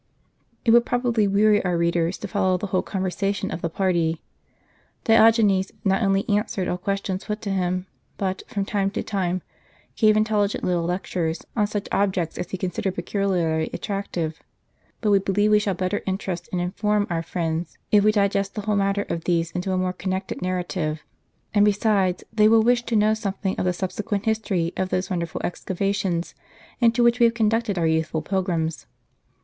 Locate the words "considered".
12.57-12.95